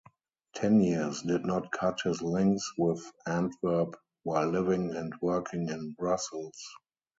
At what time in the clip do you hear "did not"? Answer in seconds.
1.21-1.71